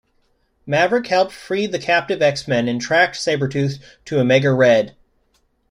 [0.65, 4.95] Maverick helped free the captive X-Men and tracked Sabretooth to Omega Red.